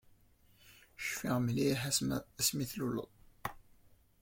Cfiɣ 1.07 1.35
mliḥ 1.45 1.81
asmi 2.41 2.65
tluleḍ. 2.71 3.11